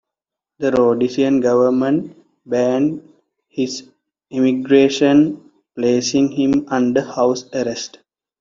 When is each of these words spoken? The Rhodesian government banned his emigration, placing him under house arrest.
The 0.57 0.71
Rhodesian 0.71 1.41
government 1.41 2.17
banned 2.47 3.07
his 3.49 3.87
emigration, 4.31 5.51
placing 5.75 6.31
him 6.31 6.65
under 6.69 7.03
house 7.03 7.45
arrest. 7.53 7.99